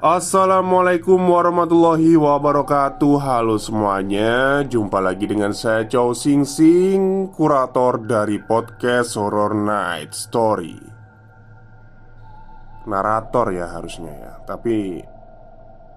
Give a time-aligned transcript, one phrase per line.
[0.00, 3.20] Assalamualaikum warahmatullahi wabarakatuh.
[3.20, 4.64] Halo semuanya.
[4.64, 10.80] Jumpa lagi dengan saya Chow Sing Sing Kurator dari podcast Horror Night Story.
[12.88, 14.32] Narator ya harusnya ya.
[14.48, 15.04] Tapi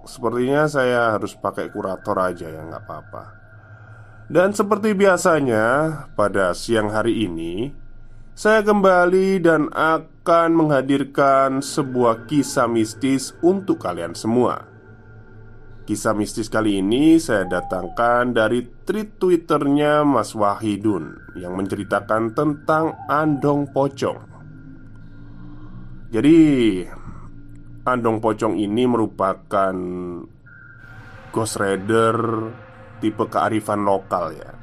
[0.03, 3.23] Sepertinya saya harus pakai kurator aja ya nggak apa-apa.
[4.27, 5.63] Dan seperti biasanya
[6.11, 7.82] Pada siang hari ini
[8.33, 14.65] Saya kembali dan akan menghadirkan sebuah kisah mistis untuk kalian semua.
[15.85, 23.67] Kisah mistis kali ini saya datangkan dari tweet twitternya Mas Wahidun Yang menceritakan tentang Andong
[23.67, 24.15] Pocong
[26.07, 26.39] Jadi
[27.83, 29.75] Andong Pocong ini merupakan
[31.35, 32.15] Ghost Rider
[33.03, 34.62] tipe kearifan lokal ya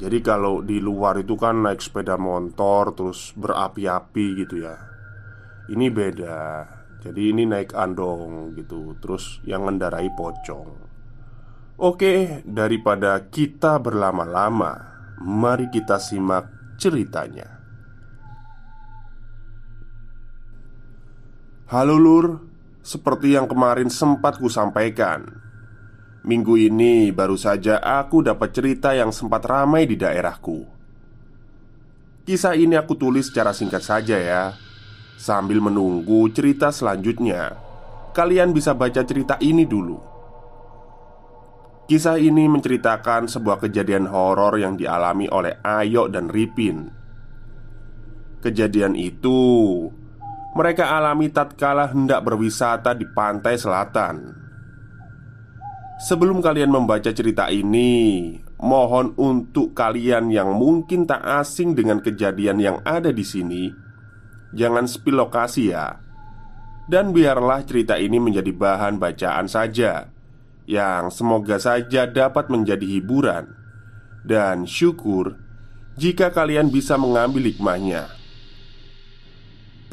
[0.00, 4.72] jadi kalau di luar itu kan naik sepeda motor terus berapi-api gitu ya.
[5.68, 6.40] Ini beda.
[7.04, 10.88] Jadi ini naik andong gitu Terus yang mengendarai pocong.
[11.80, 16.48] Oke, daripada kita berlama-lama Mari kita simak
[16.80, 17.60] ceritanya.
[21.68, 22.26] Halo Lur
[22.80, 25.49] Seperti yang kemarin sempat ku sampaikan
[26.20, 30.68] Minggu ini baru saja aku dapat cerita yang sempat ramai di daerahku.
[32.28, 34.52] Kisah ini aku tulis secara singkat saja ya.
[35.16, 37.56] Sambil menunggu cerita selanjutnya,
[38.12, 39.96] kalian bisa baca cerita ini dulu.
[41.88, 46.92] Kisah ini menceritakan sebuah kejadian horor yang dialami oleh Ayo dan Ripin.
[48.44, 49.40] Kejadian itu
[50.52, 54.40] mereka alami tatkala hendak berwisata di pantai selatan
[56.00, 62.80] Sebelum kalian membaca cerita ini, mohon untuk kalian yang mungkin tak asing dengan kejadian yang
[62.88, 63.68] ada di sini,
[64.56, 66.00] jangan spill lokasi ya.
[66.88, 70.08] Dan biarlah cerita ini menjadi bahan bacaan saja,
[70.64, 73.52] yang semoga saja dapat menjadi hiburan
[74.24, 75.36] dan syukur
[76.00, 78.08] jika kalian bisa mengambil hikmahnya.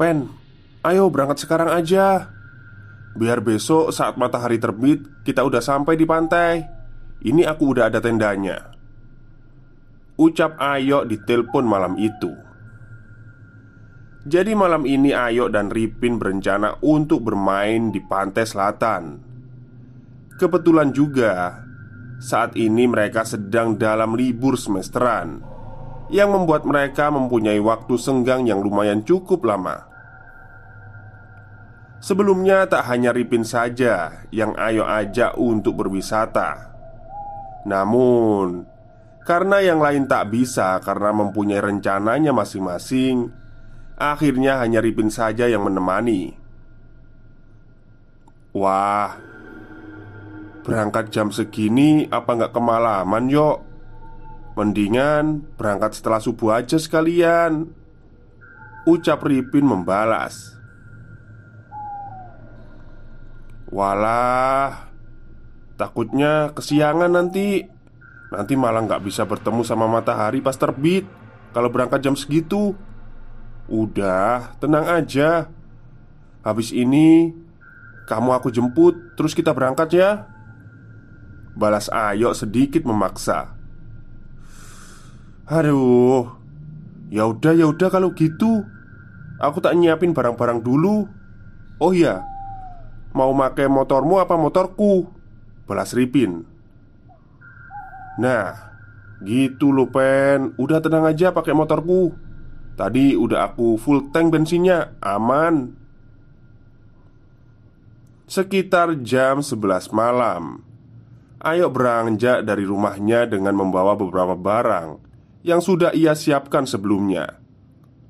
[0.00, 0.32] Pen,
[0.88, 2.32] ayo berangkat sekarang aja.
[3.16, 6.60] Biar besok saat matahari terbit Kita udah sampai di pantai.
[7.24, 8.74] Ini aku udah ada tendanya.
[10.18, 12.30] Ucap Ayo di telepon malam itu.
[14.28, 19.28] Jadi malam ini Ayo dan Ripin berencana untuk bermain di pantai selatan.
[20.38, 21.66] Kebetulan juga
[22.22, 25.42] Saat ini mereka sedang dalam libur semesteran
[26.14, 29.97] Yang membuat mereka mempunyai waktu senggang yang lumayan cukup lama
[31.98, 36.70] Sebelumnya tak hanya Ripin saja yang Ayo ajak untuk berwisata.
[37.66, 38.62] Namun
[39.26, 43.34] Karena yang lain tak bisa karena mempunyai rencananya masing-masing
[43.98, 46.38] Akhirnya hanya Ripin saja yang menemani.
[48.54, 49.18] Wah
[50.62, 53.58] Berangkat jam segini apa nggak kemalaman yuk
[54.54, 57.74] Mendingan berangkat setelah subuh aja sekalian
[58.86, 60.57] Ucap Ripin membalas
[63.68, 64.88] Walah
[65.78, 67.62] Takutnya kesiangan nanti.
[68.34, 71.06] Nanti malah nggak bisa bertemu sama matahari pas terbit.
[71.54, 72.74] Kalau berangkat jam segitu.
[73.70, 75.46] Udah, tenang aja.
[76.42, 77.36] Habis ini
[78.08, 80.26] Kamu aku jemput Terus kita berangkat ya.
[81.54, 83.54] Balas Ayo sedikit memaksa.
[85.46, 86.26] Aduh
[87.08, 88.66] Ya udah ya udah kalau gitu.
[89.38, 91.06] Aku tak nyiapin barang-barang dulu.
[91.78, 92.37] Oh iya
[93.18, 95.10] Mau make motormu apa motorku?
[95.66, 96.46] Balas Ripin.
[98.22, 98.68] Nah
[99.18, 100.54] Gitu loh Pen.
[100.54, 102.14] Udah tenang aja pakai motorku.
[102.78, 104.94] Tadi udah aku full tank bensinnya.
[105.02, 105.74] Aman.
[108.30, 110.62] Sekitar jam 11 malam.
[111.42, 114.98] Ayo beranjak dari rumahnya dengan membawa beberapa barang
[115.46, 117.38] Yang sudah ia siapkan sebelumnya.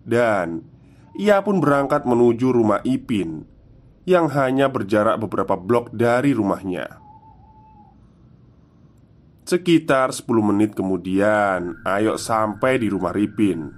[0.04, 0.64] Dan
[1.16, 3.57] Ia pun berangkat menuju rumah Ipin
[4.08, 6.96] Yang hanya berjarak beberapa blok dari rumahnya.
[9.44, 13.68] Sekitar 10 menit kemudian Ayo sampai di rumah Ripin.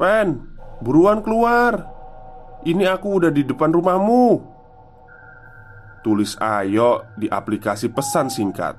[0.00, 0.40] Pen,
[0.80, 1.84] buruan keluar.
[2.64, 4.40] Ini aku udah di depan rumahmu
[6.00, 8.72] Tulis Ayo di aplikasi pesan singkat.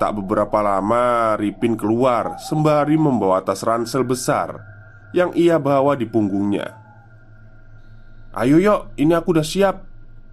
[0.00, 4.56] Tak beberapa lama Ripin keluar Sembari membawa tas ransel besar
[5.12, 6.79] Yang ia bawa di punggungnya
[8.40, 9.84] Ayo yuk, ini aku udah siap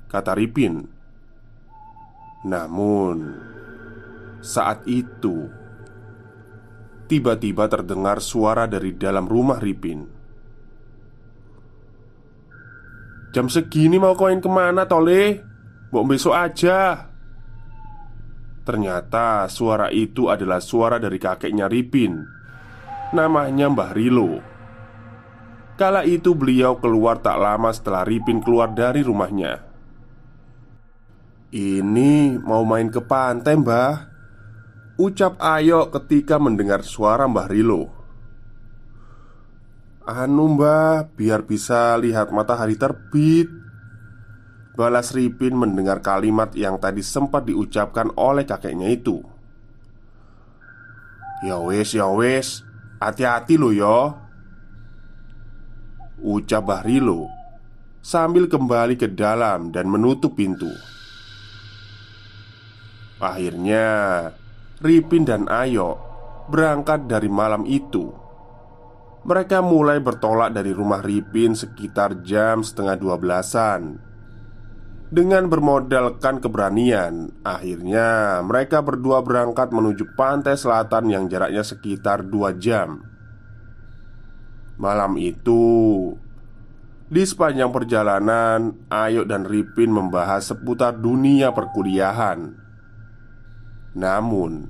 [0.08, 0.98] Kata Ripin
[2.48, 3.34] namun,
[4.40, 5.52] saat itu
[7.12, 10.06] tiba-tiba terdengar suara dari dalam rumah Ripin.
[13.36, 15.44] Jam segini mau koin ke mana, Tole?
[15.92, 17.12] Mau besok aja.
[18.64, 22.24] Ternyata suara itu adalah suara dari kakeknya Ripin.
[23.12, 24.57] Namanya Mbah Rilo.
[25.78, 29.62] Kala itu beliau keluar tak lama setelah Ripin keluar dari rumahnya.
[31.54, 34.10] Ini mau main ke pantai mbah
[34.98, 37.94] Ucap Ayo ketika mendengar suara Mbah Rilo.
[40.10, 43.46] Anu mbah, biar bisa lihat matahari terbit
[44.74, 49.22] Balas Ripin mendengar kalimat yang tadi sempat diucapkan oleh kakeknya itu.
[51.46, 52.66] Ya wes, ya wes
[52.98, 54.27] Hati-hati lo yo
[56.22, 57.30] Ucap Mbah Rilo
[58.02, 60.70] Sambil kembali ke dalam dan menutup pintu
[63.18, 63.86] Akhirnya,
[64.78, 65.98] Ripin dan Ayo
[66.54, 68.14] berangkat dari malam itu.
[69.26, 73.98] Mereka mulai bertolak dari rumah Ripin sekitar jam setengah dua belasan.
[75.08, 83.02] Dengan bermodalkan keberanian, akhirnya mereka berdua berangkat menuju pantai selatan yang jaraknya sekitar dua jam.
[84.78, 86.14] Malam itu,
[87.10, 92.68] di sepanjang perjalanan, Ayo dan Ripin membahas seputar dunia perkuliahan
[93.98, 94.70] namun,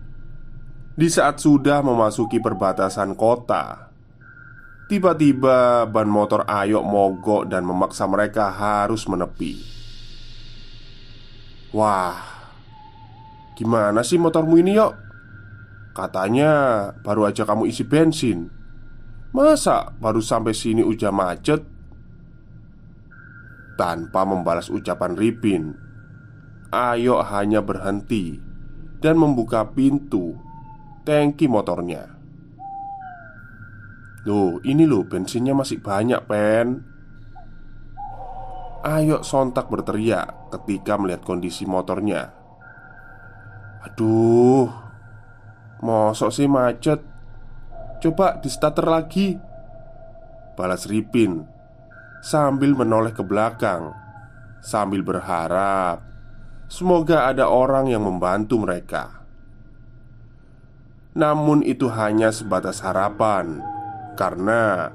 [0.96, 3.92] di saat sudah memasuki perbatasan kota,
[4.88, 9.60] tiba-tiba ban motor Ayok mogok dan memaksa mereka harus menepi.
[11.76, 12.16] Wah,
[13.60, 14.96] gimana sih motormu ini, Yok?
[15.92, 16.52] Katanya
[17.04, 18.48] baru aja kamu isi bensin.
[19.38, 21.62] Masa baru sampai sini udah macet?
[23.78, 25.78] Tanpa membalas ucapan Ripin,
[26.74, 28.42] Ayo hanya berhenti
[28.98, 30.34] dan membuka pintu
[31.06, 32.18] tangki motornya.
[34.26, 36.82] Loh, ini loh bensinnya masih banyak, Pen.
[38.82, 42.34] Ayo sontak berteriak ketika melihat kondisi motornya.
[43.86, 44.66] Aduh,
[45.86, 47.17] mosok sih macet.
[47.98, 49.38] Coba di starter lagi.
[50.58, 51.46] Balas Ripin
[52.22, 53.94] sambil menoleh ke belakang
[54.58, 56.08] sambil berharap
[56.68, 59.24] Semoga ada orang yang membantu mereka.
[61.16, 63.64] Namun, itu hanya sebatas harapan,
[64.20, 64.92] karena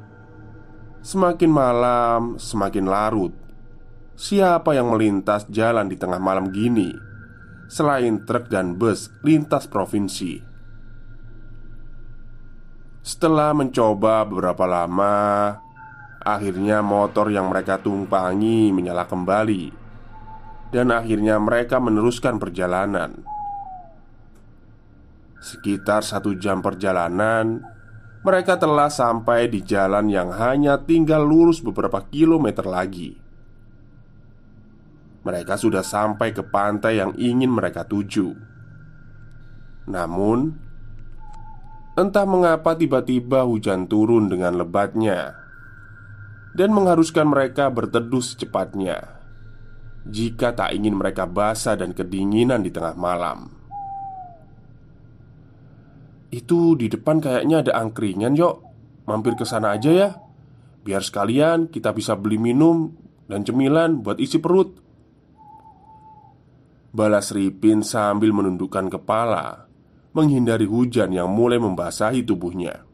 [1.00, 3.32] semakin malam semakin larut.
[4.20, 6.92] Siapa yang melintas jalan di tengah malam gini
[7.72, 10.51] selain truk dan bus lintas provinsi?
[13.02, 15.58] Setelah mencoba beberapa lama,
[16.22, 19.74] akhirnya motor yang mereka tumpangi menyala kembali
[20.70, 23.26] dan akhirnya mereka meneruskan perjalanan.
[25.42, 27.66] Sekitar satu jam perjalanan,
[28.22, 33.18] mereka telah sampai di jalan yang hanya tinggal lurus beberapa kilometer lagi.
[35.26, 38.30] Mereka sudah sampai ke pantai yang ingin mereka tuju.
[39.90, 40.61] Namun,
[41.92, 45.36] entah mengapa tiba-tiba hujan turun dengan lebatnya
[46.56, 49.22] dan mengharuskan mereka berteduh secepatnya
[50.08, 53.46] jika tak ingin mereka basah dan kedinginan di tengah malam.
[56.32, 58.56] Itu di depan kayaknya ada angkringan, Yok.
[59.04, 60.10] Mampir ke sana aja ya.
[60.82, 62.90] Biar sekalian kita bisa beli minum
[63.28, 64.80] dan cemilan buat isi perut.
[66.92, 69.61] Balas Ripin sambil menundukkan kepala,
[70.12, 72.84] menghindari hujan yang mulai membasahi tubuhnya.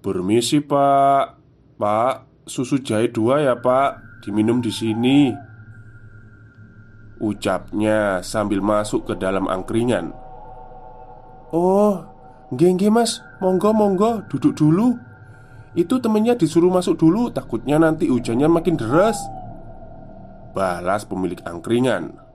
[0.00, 1.40] Permisi, Pak.
[1.80, 4.20] Pak, susu jahe dua ya pak.
[4.20, 5.32] Diminum di sini.
[7.20, 10.12] Ucapnya sambil masuk ke dalam angkringan.
[11.52, 12.04] Oh,
[12.52, 14.96] nggih mas, monggo monggo, duduk dulu.
[15.72, 19.16] Itu temennya disuruh masuk dulu, takutnya nanti hujannya makin deras.
[20.52, 22.29] Balas pemilik angkringan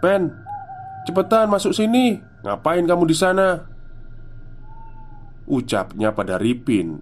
[0.00, 0.28] Pen,
[1.08, 2.20] cepetan masuk sini.
[2.44, 3.64] Ngapain kamu di sana?
[5.48, 7.00] Ucapnya pada Ripin.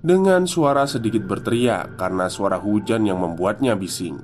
[0.00, 4.16] Dengan suara sedikit berteriak Karena suara hujan yang membuatnya bising.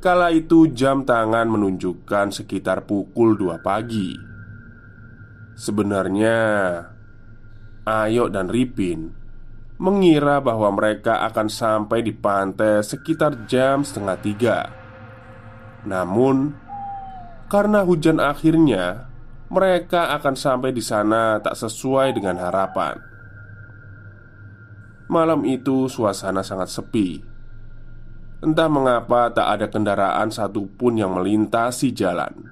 [0.00, 4.16] Kala itu jam tangan menunjukkan sekitar pukul 2 pagi.
[5.60, 6.38] Sebenarnya
[7.84, 9.12] Ayo dan Ripin
[9.76, 14.79] Mengira bahwa mereka akan sampai di pantai sekitar jam setengah tiga
[15.84, 16.52] Namun
[17.48, 19.08] Karena hujan akhirnya
[19.50, 23.10] Mereka akan sampai di sana tak sesuai dengan harapan.
[25.10, 27.18] Malam itu suasana sangat sepi.
[28.46, 32.46] Entah mengapa tak ada kendaraan satupun yang melintasi jalan.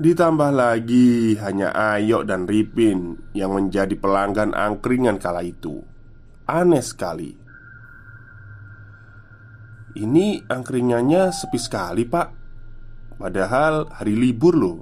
[0.00, 5.84] Ditambah lagi hanya Ayo dan Ripin yang menjadi pelanggan angkringan kala itu.
[6.48, 7.41] Aneh sekali
[9.92, 12.28] Ini angkringannya sepi sekali pak.
[13.20, 14.78] Padahal hari libur loh.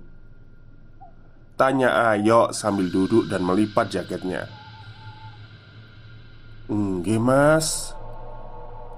[1.58, 4.48] Tanya Ayo sambil duduk dan melipat jaketnya.
[6.70, 7.92] Enggak mas.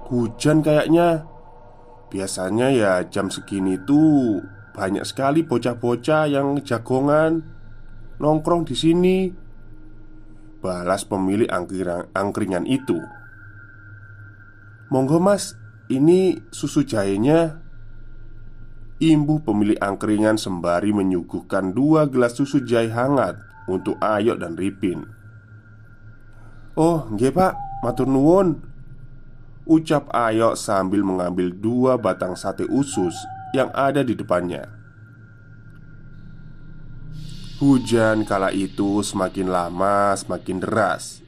[0.07, 1.25] Hujan kayaknya.
[2.13, 7.41] Biasanya ya jam segini tuh banyak sekali bocah-bocah yang jagongan
[8.21, 9.17] nongkrong di sini.
[10.63, 12.95] Balas pemilik angkringan, itu.
[14.87, 15.59] Monggo mas,
[15.97, 17.61] ini susu jahenya.
[19.03, 23.35] Imbu pemilik angkringan sembari menyuguhkan dua gelas susu jahe hangat
[23.67, 25.03] untuk Ayo dan Ripin.
[26.73, 28.63] Oh, nggih pak, matur nuwun.
[29.67, 33.15] Ucap Ayo sambil mengambil dua batang sate usus
[33.51, 34.83] yang ada di depannya.
[37.63, 41.23] Hujan kala itu semakin lama semakin deras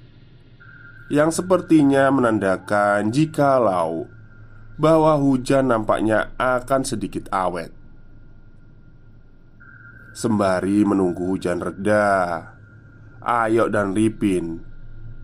[1.07, 4.11] Yang sepertinya menandakan jikalau
[4.75, 7.71] Bahwa hujan nampaknya akan sedikit awet
[10.11, 12.43] Sembari menunggu hujan reda
[13.23, 14.59] Ayo dan Ripin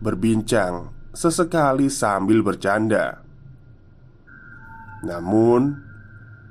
[0.00, 3.20] Berbincang sesekali sambil bercanda.
[5.04, 5.76] Namun,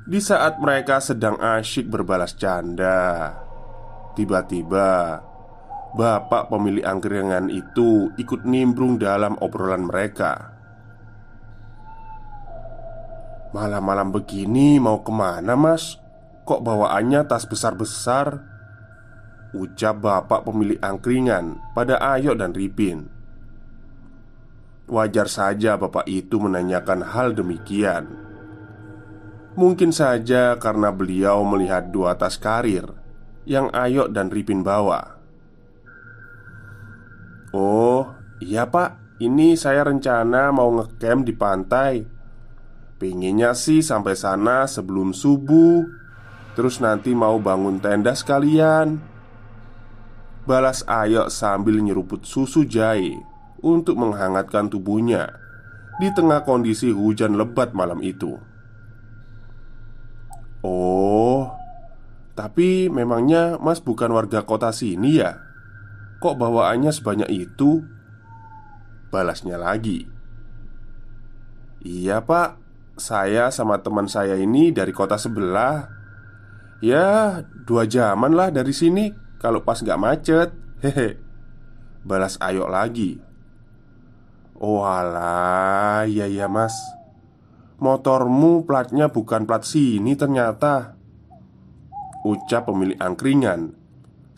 [0.05, 3.33] di saat mereka sedang asyik berbalas canda,
[4.13, 5.19] tiba-tiba
[5.97, 10.60] bapak pemilik angkringan itu ikut nimbrung dalam obrolan mereka.
[13.51, 15.99] Malam-malam begini mau ke mana mas?
[16.47, 18.47] Kok bawaannya tas besar-besar?
[19.51, 23.11] Ucap bapak pemilik angkringan pada Ayo dan Ripin.
[24.87, 28.07] Wajar saja bapak itu menanyakan hal demikian.
[29.59, 32.87] Mungkin saja karena beliau melihat dua tas karir
[33.43, 35.19] Yang Ayok dan Ripin bawa.
[37.51, 39.19] Oh iya pak.
[39.19, 42.20] Ini saya rencana mau ngecamp di pantai
[43.01, 45.89] Pengennya sih sampai sana sebelum subuh
[46.53, 49.01] Terus nanti mau bangun tenda sekalian
[50.45, 53.17] Balas Ayok sambil nyeruput susu jahe
[53.61, 55.37] untuk menghangatkan tubuhnya
[56.01, 58.41] di tengah kondisi hujan lebat malam itu.
[60.65, 61.45] Oh,
[62.33, 65.37] tapi memangnya Mas bukan warga kota sini ya?
[66.21, 67.85] Kok bawaannya sebanyak itu?
[69.13, 70.09] Balasnya lagi.
[71.81, 72.60] Iya, Pak.
[73.01, 75.89] Saya sama teman saya ini dari kota sebelah.
[76.85, 79.09] Ya, dua jaman lah dari sini
[79.41, 80.49] kalau pas nggak macet.
[80.85, 81.17] Hehe.
[82.05, 83.31] Balas Ayok lagi.
[84.61, 86.77] Oh alah, iya iya mas
[87.81, 90.93] Motormu platnya bukan plat sini ternyata
[92.21, 93.73] Ucap pemilik angkringan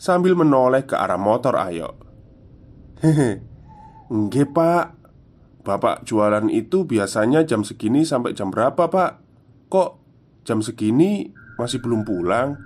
[0.00, 1.92] Sambil menoleh ke arah motor Ayo
[3.04, 3.44] Hehe
[4.08, 5.03] Nggih pak
[5.64, 9.12] Bapak jualan itu biasanya jam segini sampai jam berapa pak?
[9.72, 9.90] Kok
[10.44, 12.60] jam segini masih belum pulang?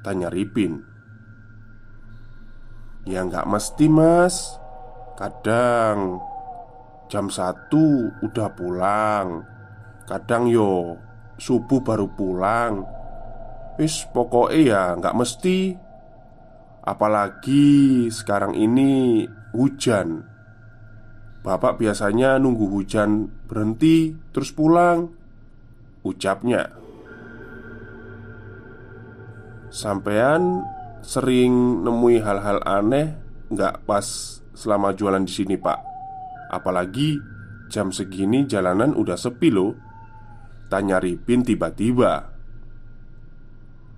[0.00, 0.80] Tanya Ripin.
[3.04, 4.56] Ya nggak mesti mas.
[5.20, 6.18] Kadang
[7.12, 9.44] Jam satu udah pulang.
[10.08, 10.96] Kadang yo
[11.34, 12.86] Subuh baru pulang.
[13.74, 15.76] Wis pokoknya ya nggak mesti.
[16.84, 20.33] Apalagi sekarang ini hujan
[21.44, 25.12] Bapak biasanya nunggu hujan berhenti terus pulang
[26.04, 26.68] Ucapnya.
[29.72, 30.60] Sampean
[31.00, 33.16] sering nemui hal-hal aneh
[33.48, 34.04] nggak pas
[34.52, 35.80] selama jualan di sini pak?
[36.52, 37.16] Apalagi
[37.72, 39.72] jam segini jalanan udah sepi loh.
[40.68, 42.32] Tanya Ripin tiba-tiba.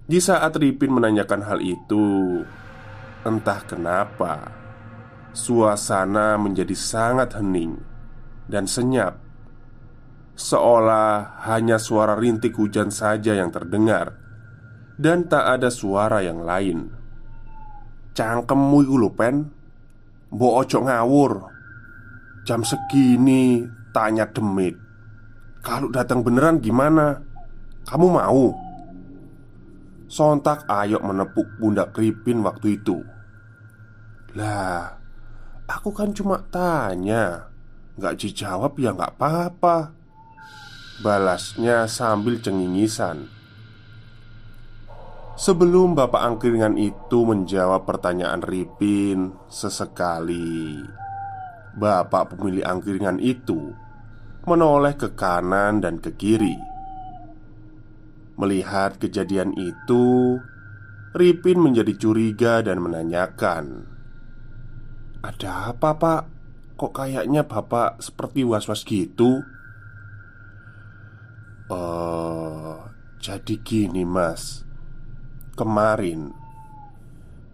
[0.07, 2.43] Di saat Ripin menanyakan hal itu
[3.27, 4.56] Entah kenapa
[5.37, 7.77] Suasana menjadi sangat hening
[8.49, 9.21] Dan senyap
[10.33, 14.17] Seolah hanya suara rintik hujan saja yang terdengar
[14.97, 16.89] Dan tak ada suara yang lain.
[18.17, 19.45] Cangkemmu iku pen.
[20.33, 21.33] Mbok ojo ngawur.
[22.49, 23.61] Jam segini
[23.93, 24.73] tanya demit.
[25.61, 27.21] Kalau datang beneran gimana?
[27.85, 28.57] Kamu mau?
[30.09, 33.05] Sontak Ayok menepuk pundak Kripin waktu itu.
[34.33, 35.06] Lah
[35.67, 37.51] Aku kan cuma tanya.
[37.99, 39.91] Gak dijawab ya gak apa-apa.
[41.03, 43.27] Balasnya sambil cengingisan.
[45.37, 50.81] Sebelum bapak angkringan itu menjawab pertanyaan Ripin Sesekali
[51.77, 53.77] Bapak pemilik angkringan itu
[54.49, 56.57] Menoleh ke kanan dan ke kiri.
[58.41, 60.41] Melihat kejadian itu
[61.13, 63.96] Ripin menjadi curiga dan menanyakan
[65.27, 66.23] Ada apa pak?
[66.79, 69.43] Kok kayaknya bapak seperti was-was gitu?
[71.67, 72.79] Uh,
[73.19, 74.63] jadi gini mas
[75.59, 76.31] Kemarin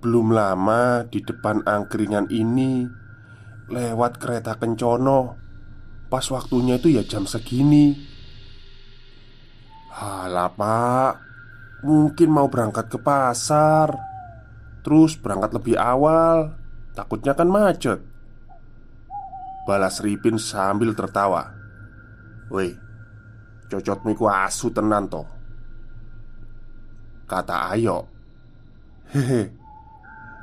[0.05, 2.85] Belum lama di depan angkringan ini
[3.73, 5.41] Lewat kereta kencono
[6.13, 7.97] Pas waktunya itu ya jam segini
[9.97, 11.13] Halah pak
[11.81, 13.97] Mungkin mau berangkat ke pasar
[14.85, 16.62] Terus berangkat lebih awal
[16.93, 18.05] Takutnya kan macet.
[19.65, 21.55] Balas Ripin sambil tertawa.
[22.53, 22.77] Woi
[23.73, 25.25] Cocot miku asu tenan toh.
[27.25, 28.05] Kata Ayo
[29.09, 29.49] Hehe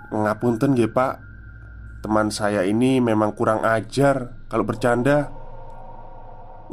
[0.10, 1.22] Ngapunten ya pak.
[2.02, 5.30] Teman saya ini memang kurang ajar Kalau bercanda.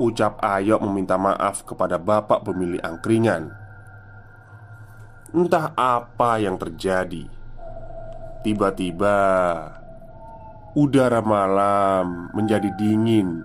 [0.00, 3.52] Ucap Ayo meminta maaf kepada bapak pemilik angkringan.
[5.36, 7.28] Entah apa yang terjadi
[8.46, 9.18] Tiba-tiba
[10.78, 13.42] Udara malam menjadi dingin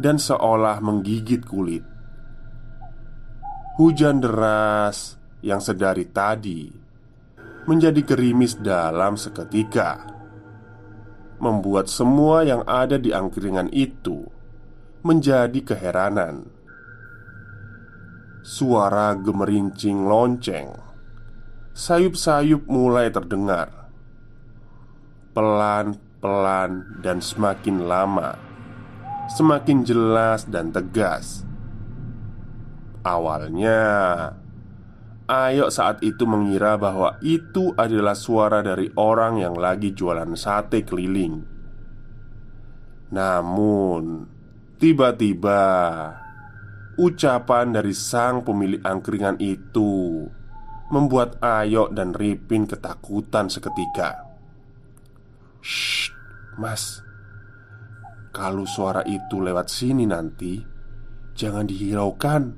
[0.00, 1.84] Dan seolah menggigit kulit
[3.76, 6.72] Hujan deras yang sedari tadi
[7.66, 10.06] menjadi gerimis dalam seketika,
[11.42, 14.22] membuat semua yang ada di angkringan itu
[15.02, 16.46] menjadi keheranan.
[18.46, 20.78] Suara gemerincing lonceng,
[21.74, 23.85] sayup-sayup mulai terdengar
[25.36, 28.40] pelan-pelan dan semakin lama,
[29.36, 31.44] semakin jelas dan tegas.
[33.04, 33.84] Awalnya,
[35.28, 41.44] Ayok saat itu mengira bahwa itu adalah suara dari orang yang lagi jualan sate keliling.
[43.12, 44.24] Namun,
[44.80, 45.62] tiba-tiba
[46.96, 50.24] ucapan dari sang pemilik angkringan itu
[50.88, 54.25] membuat Ayok dan Ripin ketakutan seketika.
[55.66, 56.14] Shh,
[56.54, 57.02] mas,
[58.30, 60.62] kalau suara itu lewat sini nanti,
[61.34, 62.54] jangan dihiraukan,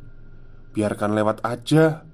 [0.77, 2.05] biarkan lewat aja.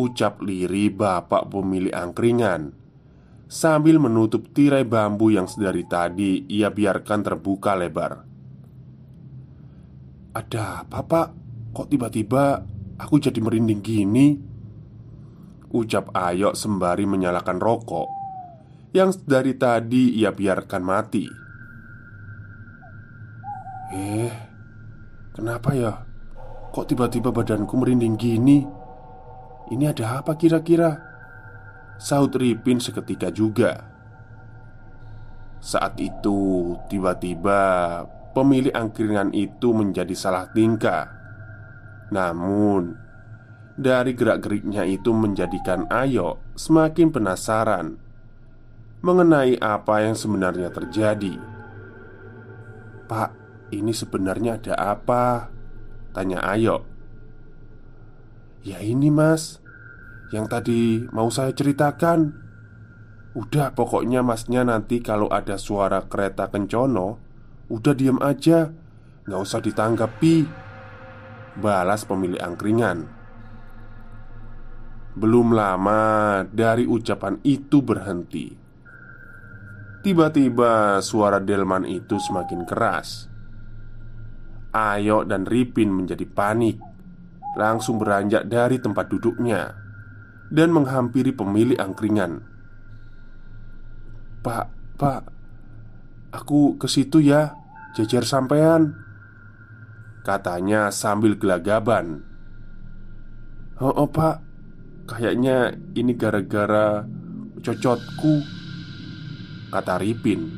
[0.00, 2.74] Ucap liri bapak pemilik angkringan
[3.46, 8.26] Sambil menutup tirai bambu yang sedari tadi ia biarkan terbuka lebar
[10.34, 11.28] Ada apa pak?
[11.78, 12.58] Kok tiba-tiba
[12.98, 14.34] aku jadi merinding gini?
[15.70, 18.13] Ucap Ayok sembari menyalakan rokok
[18.94, 21.26] Yang dari tadi ia biarkan mati
[23.90, 24.34] Eh,
[25.34, 25.98] kenapa ya?
[26.70, 28.62] Kok tiba-tiba badanku merinding gini?
[29.74, 30.94] Ini ada apa kira-kira?
[31.98, 33.82] Saut Ripin seketika juga
[35.58, 41.10] Saat itu tiba-tiba pemilik angkringan itu menjadi salah tingkah
[42.14, 42.94] Namun
[43.74, 48.03] Dari gerak-geriknya itu menjadikan Ayo semakin penasaran
[49.04, 51.36] Mengenai apa yang sebenarnya terjadi.
[53.04, 53.36] Pak,
[53.68, 55.52] ini sebenarnya ada apa?
[56.16, 56.88] Tanya Ayo
[58.64, 59.60] Ya ini mas
[60.32, 62.32] Yang tadi mau saya ceritakan.
[63.36, 67.20] Udah pokoknya masnya nanti kalau ada suara kereta kencono
[67.68, 68.72] Udah diam aja
[69.28, 70.48] Nggak usah ditanggapi
[71.60, 73.04] Balas pemilik angkringan.
[75.12, 78.63] Belum lama dari ucapan itu berhenti
[80.04, 83.32] Tiba-tiba suara Delman itu semakin keras
[84.76, 86.76] Ayo dan Ripin menjadi panik
[87.56, 89.72] langsung beranjak dari tempat duduknya
[90.52, 92.42] dan menghampiri pemilik angkringan.
[94.44, 94.66] "Pak,
[95.00, 95.22] Pak,
[96.36, 97.56] aku ke situ ya,
[97.96, 98.98] jajar sampean."
[100.24, 102.24] Katanya sambil gelagaban
[103.76, 104.40] Oh, oh pak
[105.04, 107.04] Kayaknya ini gara-gara
[107.60, 108.63] cocotku
[109.74, 110.54] Kata Ripin.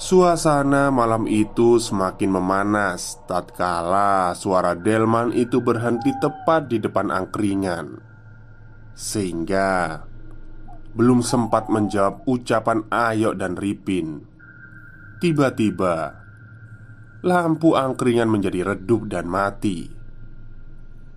[0.00, 8.00] Suasana malam itu semakin memanas tatkala suara Delman itu berhenti tepat di depan angkringan.
[8.96, 10.00] Sehingga
[10.96, 14.24] belum sempat menjawab ucapan Ayo dan Ripin.
[15.20, 16.24] Tiba-tiba
[17.20, 19.84] Lampu angkringan menjadi redup dan mati.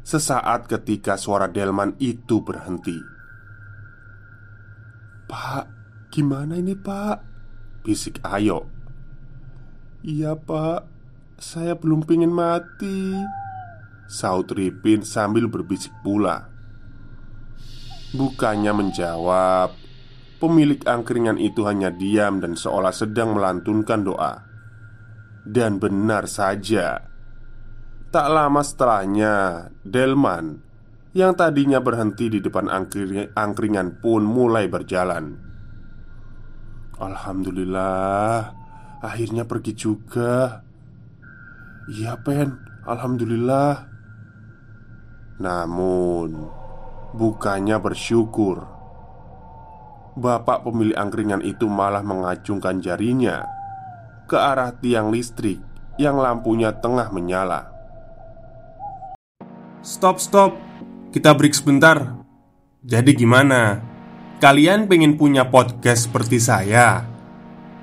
[0.04, 3.00] Sesaat ketika suara Delman itu berhenti.
[5.32, 5.81] Pak,
[6.12, 7.24] gimana ini pak?
[7.88, 8.68] Bisik Ayo.
[10.04, 10.86] Iya pak,
[11.40, 13.16] saya belum pengen mati.
[14.12, 16.52] Saut Ripin sambil berbisik pula.
[18.12, 19.72] Bukannya menjawab
[20.42, 24.42] Pemilik angkringan itu hanya diam dan seolah sedang melantunkan doa.
[25.46, 27.08] Dan benar saja.
[28.10, 30.60] Tak lama setelahnya Delman
[31.14, 32.68] Yang tadinya berhenti di depan
[33.38, 35.51] angkringan pun mulai berjalan
[37.02, 38.54] Alhamdulillah
[39.02, 40.62] Akhirnya pergi juga
[41.90, 43.90] Iya Pen Alhamdulillah
[45.42, 46.30] Namun
[47.18, 48.64] Bukannya bersyukur
[50.14, 53.48] Bapak pemilik angkringan itu malah mengacungkan jarinya
[54.32, 55.60] ke arah tiang listrik
[56.00, 57.68] yang lampunya tengah menyala.
[59.84, 60.56] Stop, stop,
[61.12, 62.16] kita break sebentar.
[62.80, 63.91] Jadi, gimana?
[64.42, 67.06] Kalian pengen punya podcast seperti saya?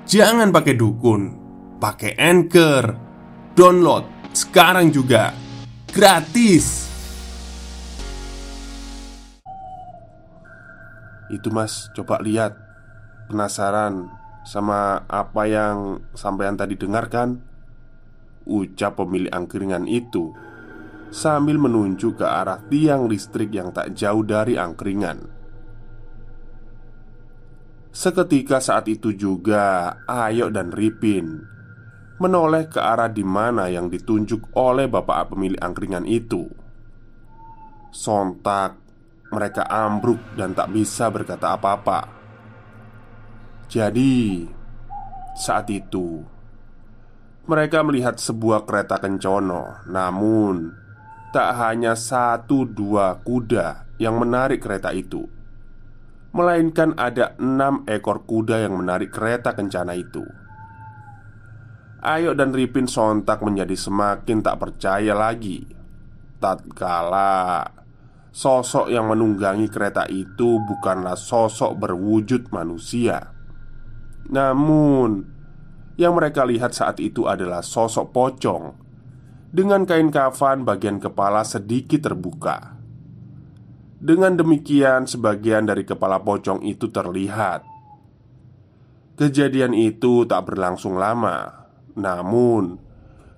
[0.03, 1.31] Jangan pakai dukun,
[1.79, 2.99] pakai anchor,
[3.55, 4.03] download
[4.35, 5.31] sekarang juga
[5.87, 6.91] gratis.
[11.31, 12.59] Itu, Mas, coba lihat.
[13.31, 14.11] Penasaran
[14.43, 17.39] sama apa yang sampean tadi dengarkan?
[18.43, 20.35] Ucap pemilik angkringan itu
[21.07, 25.38] Sambil menunjuk ke arah tiang listrik yang tak jauh dari angkringan
[27.99, 31.43] Seketika saat itu juga Ayo dan Ripin
[32.15, 36.47] Menoleh ke arah di mana yang ditunjuk oleh bapak pemilik angkringan itu.
[37.91, 38.79] Sontak
[39.35, 42.07] mereka ambruk dan tak bisa berkata apa-apa.
[43.67, 44.47] Jadi,
[45.35, 46.23] saat itu
[47.51, 50.71] mereka melihat sebuah kereta kencono, namun
[51.35, 55.38] tak hanya satu dua kuda yang menarik kereta itu,
[56.35, 60.23] melainkan ada enam ekor kuda yang menarik kereta kencana itu.
[61.99, 65.67] Ayo dan Ripin sontak menjadi semakin tak percaya lagi
[66.39, 67.67] Tatkala
[68.31, 73.35] Sosok yang menunggangi kereta itu bukanlah sosok berwujud manusia
[74.29, 75.25] namun,
[75.97, 78.77] yang mereka lihat saat itu adalah sosok pocong
[79.49, 82.78] dengan kain kafan bagian kepala sedikit terbuka.
[83.99, 87.67] Dengan demikian, sebagian dari kepala pocong itu terlihat.
[89.19, 91.67] Kejadian itu tak berlangsung lama,
[91.99, 92.79] namun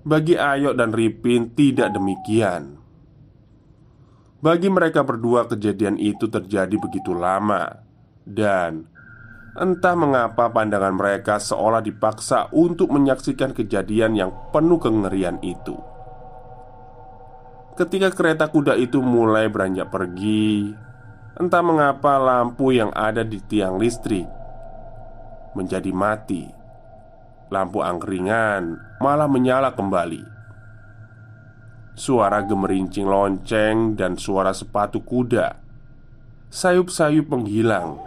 [0.06, 2.78] bagi Ayo dan Ripin tidak demikian.
[4.38, 7.82] Bagi mereka berdua, kejadian itu terjadi begitu lama,
[8.22, 8.86] dan
[9.52, 15.76] Entah mengapa pandangan mereka seolah dipaksa untuk menyaksikan kejadian yang penuh kengerian itu
[17.82, 20.70] Ketika kereta kuda itu mulai beranjak pergi
[21.34, 24.30] Entah mengapa lampu yang ada di tiang listrik
[25.58, 26.46] Menjadi mati
[27.50, 30.22] Lampu angkringan malah menyala kembali
[31.98, 35.58] Suara gemerincing lonceng dan suara sepatu kuda
[36.54, 37.98] Sayup-sayup menghilang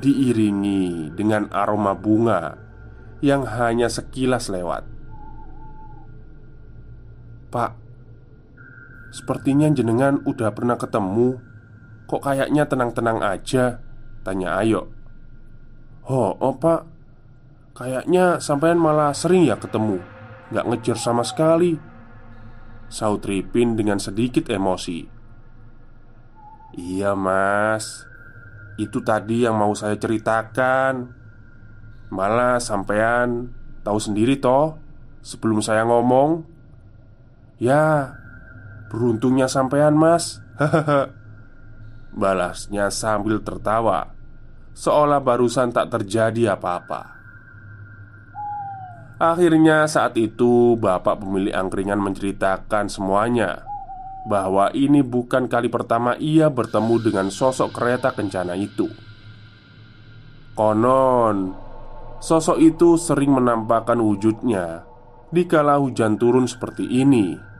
[0.00, 2.56] diiringi dengan aroma bunga
[3.22, 4.86] yang hanya sekilas lewat.
[7.50, 7.83] "Pak,
[9.14, 11.38] sepertinya jenengan udah pernah ketemu.
[12.10, 13.78] Kok kayaknya tenang-tenang aja?"
[14.26, 14.90] tanya Ayo.
[16.10, 16.82] "Oh, oh Pak,
[17.78, 20.02] kayaknya sampean malah sering ya ketemu,
[20.50, 21.78] nggak ngejar sama sekali."
[22.90, 25.06] Saut Ripin dengan sedikit emosi.
[26.74, 28.10] "Iya, Mas."
[28.74, 31.14] Itu tadi yang mau saya ceritakan
[32.10, 33.54] Malah sampean
[33.86, 34.78] tahu sendiri toh
[35.22, 36.42] Sebelum saya ngomong
[37.62, 38.18] Ya
[38.94, 40.38] Beruntungnya sampean mas.
[42.14, 44.14] Balasnya sambil tertawa.
[44.70, 47.10] Seolah barusan tak terjadi apa-apa.
[49.18, 53.66] Akhirnya saat itu bapak pemilik angkringan menceritakan semuanya.
[54.30, 58.86] Bahwa ini bukan kali pertama ia bertemu dengan sosok kereta kencana itu.
[60.54, 61.50] Konon,
[62.22, 64.86] sosok itu sering menampakkan wujudnya
[65.34, 67.53] Dikala hujan turun seperti ini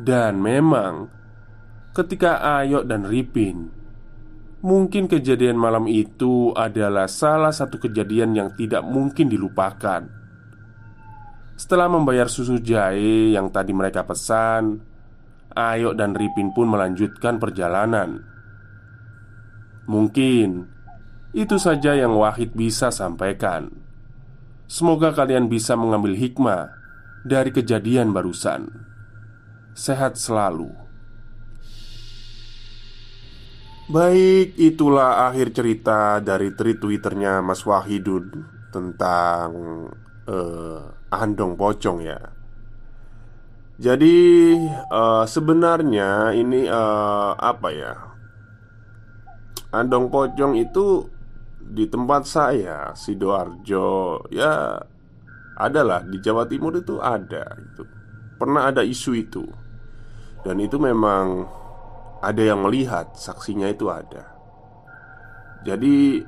[0.00, 1.06] Dan memang
[1.94, 3.70] Ketika Ayok dan Ripin
[4.64, 10.08] Mungkin kejadian malam itu adalah salah satu kejadian yang tidak mungkin dilupakan.
[11.52, 14.80] Setelah membayar susu jahe yang tadi mereka pesan,
[15.52, 18.24] Ayok dan Ripin pun melanjutkan perjalanan.
[19.84, 20.64] Mungkin
[21.36, 23.68] itu saja yang Wahid bisa sampaikan.
[24.64, 26.72] Semoga kalian bisa mengambil hikmah
[27.22, 28.83] dari kejadian barusan.
[29.74, 30.70] Sehat selalu.
[33.90, 39.50] Baik, itulah akhir cerita dari tweet twitternya Mas Wahidun tentang
[40.30, 42.22] uh, Andong Pocong ya.
[43.74, 44.54] Jadi
[44.94, 47.92] uh, sebenarnya ini uh, apa ya?
[49.74, 51.10] Andong Pocong itu
[51.58, 54.78] di tempat saya sidoarjo ya
[55.58, 57.82] adalah di Jawa Timur itu ada itu
[58.38, 59.63] pernah ada isu itu
[60.44, 61.48] dan itu memang
[62.20, 64.28] ada yang melihat, saksinya itu ada.
[65.64, 66.20] Jadi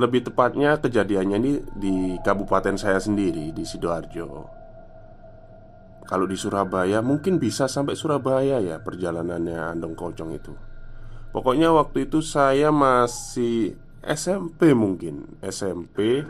[0.00, 4.48] lebih tepatnya kejadiannya ini di kabupaten saya sendiri di Sidoarjo.
[6.08, 10.52] Kalau di Surabaya mungkin bisa sampai Surabaya ya perjalanannya Andong Kocong itu.
[11.32, 13.72] Pokoknya waktu itu saya masih
[14.04, 16.26] SMP mungkin SMP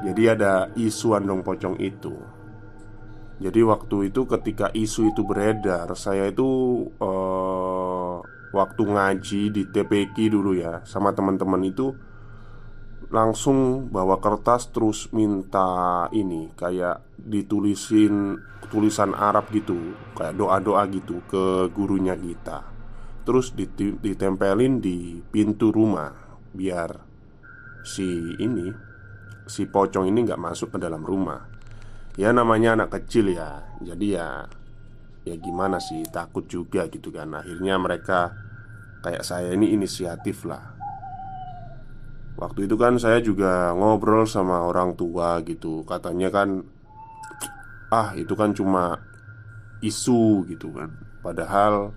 [0.00, 2.14] Jadi ada isu Andong Pocong itu
[3.40, 6.44] jadi waktu itu ketika isu itu beredar Saya itu
[7.00, 8.20] uh,
[8.52, 11.96] Waktu ngaji di TPQ dulu ya Sama teman-teman itu
[13.08, 18.36] Langsung bawa kertas terus minta ini Kayak ditulisin
[18.68, 22.68] tulisan Arab gitu Kayak doa-doa gitu ke gurunya kita.
[23.24, 26.12] Terus ditempelin di pintu rumah
[26.52, 26.92] Biar
[27.88, 28.68] si ini
[29.48, 31.49] Si pocong ini nggak masuk ke dalam rumah
[32.18, 33.62] Ya namanya anak kecil ya.
[33.78, 34.48] Jadi ya
[35.28, 37.30] Ya gimana sih takut juga gitu kan.
[37.36, 38.34] Akhirnya mereka
[39.00, 40.76] Kayak saya ini inisiatif lah.
[42.36, 45.86] Waktu itu kan saya juga ngobrol sama orang tua gitu.
[45.86, 46.64] Katanya kan
[47.92, 48.98] Ah itu kan cuma
[49.80, 50.92] Isu gitu kan.
[51.20, 51.94] Padahal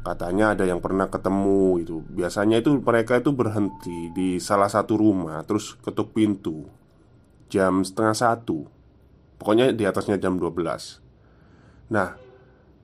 [0.00, 5.44] Katanya ada yang pernah ketemu itu Biasanya itu mereka itu berhenti Di salah satu rumah
[5.44, 6.64] Terus ketuk pintu
[7.52, 8.79] Jam setengah satu
[9.40, 10.60] Pokoknya di atasnya jam 12
[11.90, 12.10] Nah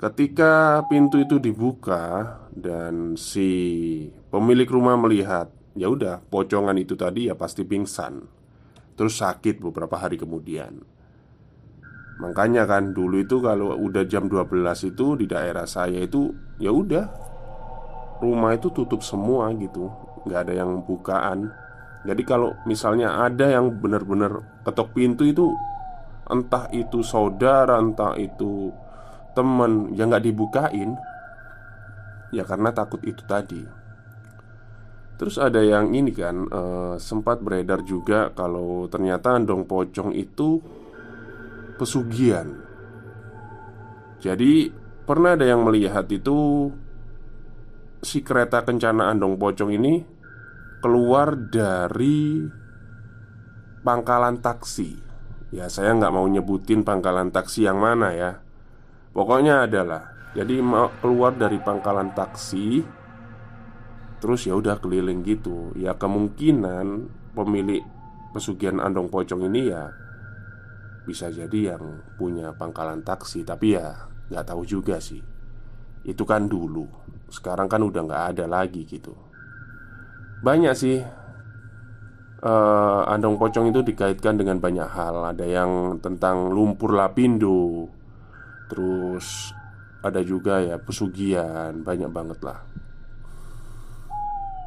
[0.01, 3.49] Ketika pintu itu dibuka Dan si
[4.33, 8.25] pemilik rumah melihat ya udah pocongan itu tadi ya pasti pingsan.
[8.97, 10.81] Terus sakit beberapa hari kemudian.
[12.17, 17.05] Makanya kan dulu itu kalau udah jam 12 itu di daerah saya itu ya udah
[18.25, 19.93] rumah itu tutup semua gitu.
[20.25, 21.53] Nggak ada yang bukaan.
[22.09, 25.53] Jadi kalau misalnya ada yang benar-benar ketok pintu itu
[26.27, 28.75] Entah itu saudara, entah itu
[29.39, 30.99] teman yang nggak dibukain.
[32.35, 33.87] Ya karena takut itu tadi.
[35.17, 40.61] Terus ada yang ini kan uh, Sempat beredar juga Kalau ternyata Andong Pocong itu
[41.81, 42.53] Pesugihan.
[44.21, 44.69] Jadi
[45.09, 46.69] Pernah ada yang melihat itu
[48.05, 50.05] Si kereta kencana Andong Pocong ini
[50.85, 52.45] Keluar dari
[53.81, 55.06] Pangkalan taksi
[55.57, 58.45] Ya saya nggak mau nyebutin pangkalan taksi yang mana ya.
[59.17, 62.85] Pokoknya adalah Jadi mau keluar dari pangkalan taksi
[64.21, 65.73] Terus ya udah keliling gitu.
[65.73, 67.81] Ya kemungkinan pemilik
[68.37, 69.89] pesugihan Andong Pocong ini ya
[71.09, 73.41] Bisa jadi yang punya pangkalan taksi.
[73.41, 75.25] Tapi ya nggak tahu juga sih.
[76.05, 76.85] Itu kan dulu.
[77.33, 79.17] Sekarang kan udah nggak ada lagi gitu.
[80.45, 81.01] Banyak sih
[82.43, 85.33] uh, andong pocong itu dikaitkan dengan banyak hal.
[85.33, 87.89] Ada yang tentang lumpur lapindo,
[88.69, 89.55] terus
[90.05, 92.59] ada juga ya pesugihan, banyak banget lah.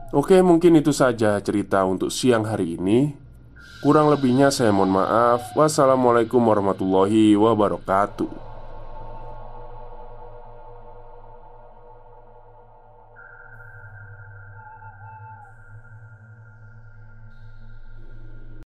[0.09, 3.13] Oke, mungkin itu saja cerita untuk siang hari ini.
[3.85, 5.53] Kurang lebihnya saya mohon maaf.
[5.53, 8.48] Wassalamualaikum warahmatullahi wabarakatuh.